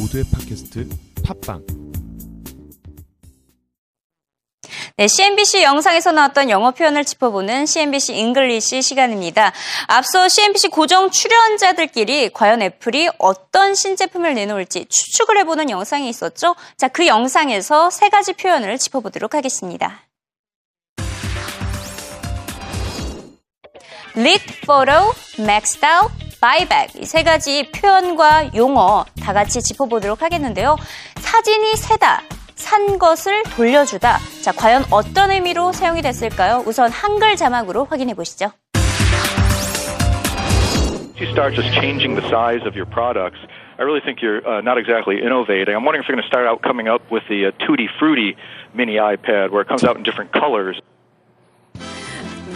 [0.00, 0.88] 모두의 팟캐스트
[1.24, 1.66] 팟빵
[4.96, 9.52] 네, CNBC 영상에서 나왔던 영어 표현을 짚어보는 CNBC English 시간입니다.
[9.86, 16.54] 앞서 CNBC 고정 출연자들끼리 과연 애플이 어떤 신제품을 내놓을지 추측을 해보는 영상이 있었죠.
[16.76, 20.02] 자, 그 영상에서 세 가지 표현을 짚어보도록 하겠습니다.
[24.16, 30.76] leaked photo, maxed out, buyback 이 세 가지 표현과 용어 다 같이 짚어보도록 하겠는데요.
[31.16, 32.22] 사진이 새다,
[32.54, 34.18] 산 것을 돌려주다.
[34.42, 36.62] 자, 과연 어떤 의미로 사용이 됐을까요?
[36.66, 38.52] 우선 한글 자막으로 확인해 보시죠.
[41.20, 43.36] you start just changing the size of your products,
[43.78, 45.74] I really think you're uh, not exactly innovating.
[45.76, 48.36] I'm wondering if you're going to start out coming up with the uh, Tutti Frutti
[48.72, 50.80] mini iPad where it comes out in different colors.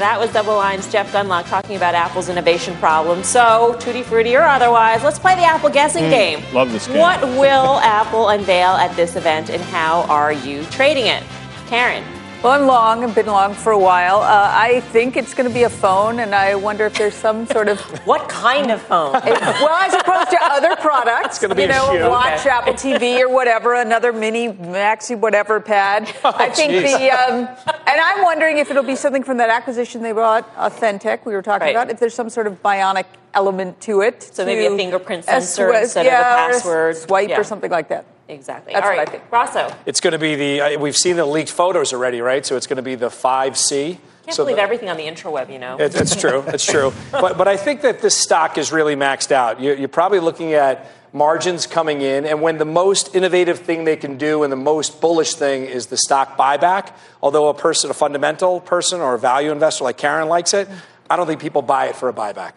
[0.00, 3.22] That was Double Line's Jeff Gunlock talking about Apple's innovation problem.
[3.22, 6.42] So, tutti frutti or otherwise, let's play the Apple guessing game.
[6.54, 6.96] love this game.
[6.96, 11.22] What will Apple unveil at this event, and how are you trading it?
[11.66, 12.02] Karen.
[12.42, 13.04] Well, I'm long.
[13.04, 14.20] I've been long for a while.
[14.20, 17.44] Uh, I think it's going to be a phone, and I wonder if there's some
[17.48, 19.12] sort of What kind of phone?
[19.22, 22.08] well, as opposed to other products, gonna be you a know, shoe.
[22.08, 22.48] watch Okay.
[22.48, 26.10] Apple TV or whatever, another mini maxi whatever pad.
[26.24, 26.98] I think jeez.
[26.98, 31.24] the um, and I'm wondering if it'll be something from that acquisition they bought, Authentic,
[31.26, 31.74] we were talking Right.
[31.76, 31.90] about.
[31.90, 35.82] If there's some sort of bionic element to it, So maybe a fingerprint sensor swi-
[35.82, 36.96] instead of a yeah, or password.
[36.96, 37.40] swipe Yeah.
[37.40, 38.04] or something like that.
[38.28, 38.72] Exactly.
[38.72, 39.08] That's All what right.
[39.08, 39.24] I think.
[39.30, 39.74] Rosso.
[39.86, 42.46] It's going to be the, uh, we've seen the leaked photos already, right?
[42.46, 43.98] So it's going to be the 5C.
[44.24, 45.76] Can't so believe the- everything on the intraweb, you know.
[45.80, 46.44] It, it's true.
[46.46, 46.92] It's true.
[47.12, 49.60] But, but I think that this stock is really maxed out.
[49.60, 53.96] You're, you're probably looking at margins coming in, and when the most innovative thing they
[53.96, 57.94] can do and the most bullish thing is the stock buyback, although a person, a
[57.94, 60.68] fundamental person or a value investor like Karen likes it,
[61.08, 62.52] I don't think people buy it for a buyback.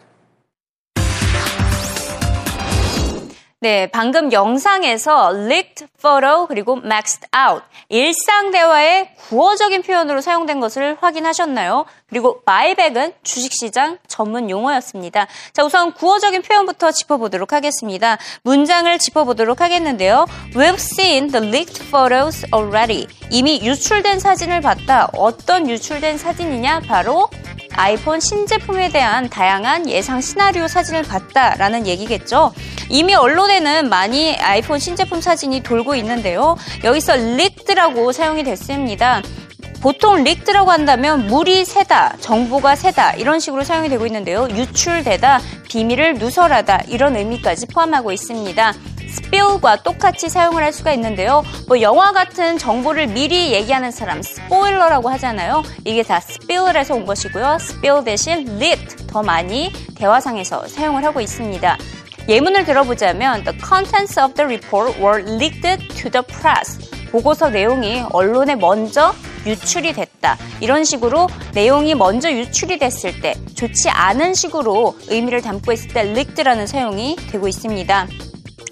[3.64, 11.86] 네, 방금 영상에서 leaked photo 그리고 maxed out 일상 대화의 구어적인 표현으로 사용된 것을 확인하셨나요?
[12.10, 15.28] 그리고 buyback은 주식시장 전문 용어였습니다.
[15.54, 18.18] 자, 우선 구어적인 표현부터 짚어보도록 하겠습니다.
[18.42, 20.26] 문장을 짚어보도록 하겠는데요.
[20.54, 23.06] We've seen the leaked photos already.
[23.30, 25.08] 이미 유출된 사진을 봤다.
[25.14, 26.80] 어떤 유출된 사진이냐?
[26.80, 27.30] 바로
[27.76, 32.52] 아이폰 신제품에 대한 다양한 예상 시나리오 사진을 봤다라는 얘기겠죠.
[32.88, 36.56] 이미 언론에는 많이 아이폰 신제품 사진이 돌고 있는데요.
[36.82, 39.22] 여기서 leaked라고 사용이 됐습니다.
[39.80, 44.48] 보통 leaked라고 한다면 물이 새다, 정보가 새다 이런 식으로 사용이 되고 있는데요.
[44.50, 48.72] 유출되다, 비밀을 누설하다 이런 의미까지 포함하고 있습니다.
[49.06, 51.44] spill과 똑같이 사용을 할 수가 있는데요.
[51.68, 55.62] 뭐 영화 같은 정보를 미리 얘기하는 사람 스포일러라고 하잖아요.
[55.84, 57.58] 이게 다 spill에서 온 것이고요.
[57.60, 61.78] spill 대신 leaked 더 많이 대화상에서 사용을 하고 있습니다.
[62.28, 66.78] 예문을 들어보자면 The contents of the report were leaked to the press.
[67.10, 69.14] 보고서 내용이 언론에 먼저
[69.46, 70.38] 유출이 됐다.
[70.60, 76.66] 이런 식으로 내용이 먼저 유출이 됐을 때 좋지 않은 식으로 의미를 담고 있을 때 leaked라는
[76.66, 78.08] 사용이 되고 있습니다.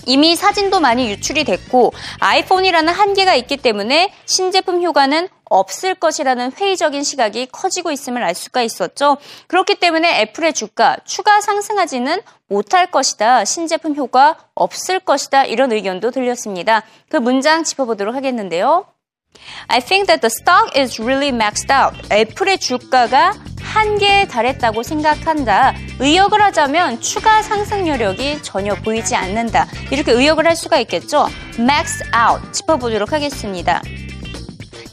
[0.07, 7.47] 이미 사진도 많이 유출이 됐고 아이폰이라는 한계가 있기 때문에 신제품 효과는 없을 것이라는 회의적인 시각이
[7.53, 9.19] 커지고 있음을 알 수가 있었죠.
[9.49, 13.45] 그렇기 때문에 애플의 주가 추가 상승하지는 못할 것이다.
[13.45, 15.45] 신제품 효과 없을 것이다.
[15.45, 16.83] 이런 의견도 들렸습니다.
[17.09, 18.87] 그 문장 짚어보도록 하겠는데요.
[19.69, 21.97] I think that the stock is really maxed out.
[22.13, 23.33] 애플의 주가가
[23.63, 25.75] 한계에 달했다고 생각한다.
[25.99, 29.67] 의역을 하자면 추가 상승 여력이 전혀 보이지 않는다.
[29.91, 31.27] 이렇게 의역을 할 수가 있겠죠.
[31.59, 33.81] max out 짚어보도록 하겠습니다.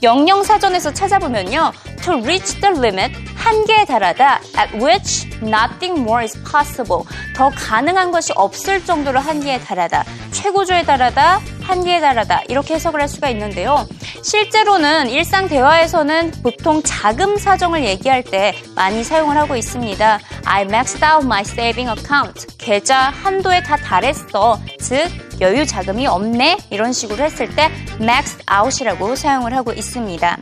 [0.01, 1.71] 영영 사전에서 찾아보면요.
[2.03, 4.39] To reach the limit, 한계에 달하다.
[4.57, 7.03] At which nothing more is possible.
[7.35, 10.05] 더 가능한 것이 없을 정도로 한계에 달하다.
[10.31, 11.41] 최고조에 달하다.
[11.61, 12.43] 한계에 달하다.
[12.47, 13.87] 이렇게 해석을 할 수가 있는데요.
[14.23, 20.19] 실제로는 일상 대화에서는 보통 자금 사정을 얘기할 때 많이 사용을 하고 있습니다.
[20.45, 22.47] I maxed out my saving account.
[22.57, 24.59] 계좌 한도에 다 달했어.
[24.79, 25.09] 즉,
[25.41, 26.57] 여유 자금이 없네.
[26.69, 27.69] 이런 식으로 했을 때
[27.99, 30.37] maxed out이라고 사용을 하고 있습니다.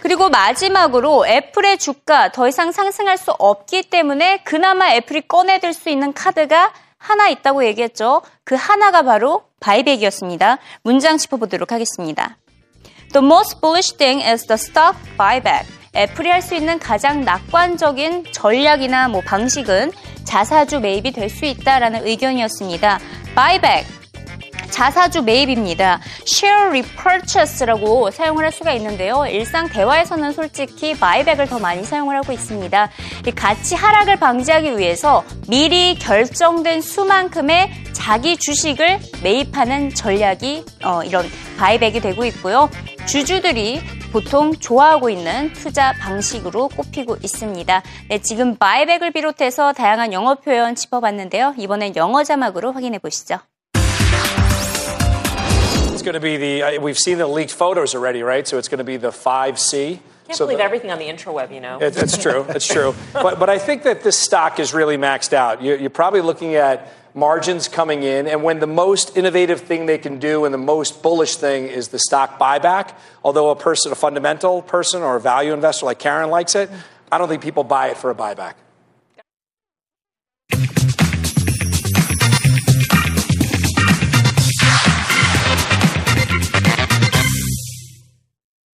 [0.00, 6.12] 그리고 마지막으로 애플의 주가 더 이상 상승할 수 없기 때문에 그나마 애플이 꺼내들 수 있는
[6.12, 8.22] 카드가 하나 있다고 얘기했죠.
[8.44, 10.58] 그 하나가 바로 바이백이었습니다.
[10.82, 12.36] 문장 짚어보도록 하겠습니다.
[13.12, 15.66] The most bullish thing is the stock buyback.
[15.96, 19.92] 애플이 할 수 있는 가장 낙관적인 전략이나 뭐 방식은
[20.24, 22.98] 자사주 매입이 될 수 있다라는 의견이었습니다.
[23.34, 23.95] buyback.
[24.70, 26.00] 자사주 매입입니다.
[26.26, 29.26] share repurchase라고 사용을 할 수가 있는데요.
[29.26, 32.90] 일상 대화에서는 솔직히 바이백을 더 많이 사용을 하고 있습니다.
[33.26, 41.26] 이 가치 하락을 방지하기 위해서 미리 결정된 수만큼의 자기 주식을 매입하는 전략이 어, 이런
[41.58, 42.70] 바이백이 되고 있고요.
[43.06, 43.80] 주주들이
[44.12, 47.82] 보통 좋아하고 있는 투자 방식으로 꼽히고 있습니다.
[48.08, 51.54] 네, 지금 바이백을 비롯해서 다양한 영어 표현 짚어봤는데요.
[51.58, 53.38] 이번엔 영어 자막으로 확인해 보시죠.
[56.06, 58.46] Going to be the, we've seen the leaked photos already, right?
[58.46, 59.98] So it's going to be the 5C.
[60.26, 61.82] Can't so believe the- everything on the intraweb, you know.
[61.82, 62.46] It, it's true.
[62.48, 62.94] It's true.
[63.12, 65.64] But, but I think that this stock is really maxed out.
[65.64, 69.98] You're, you're probably looking at margins coming in, and when the most innovative thing they
[69.98, 72.94] can do and the most bullish thing is the stock buyback,
[73.24, 76.70] although a person, a fundamental person or a value investor like Karen likes it,
[77.10, 78.54] I don't think people buy it for a buyback.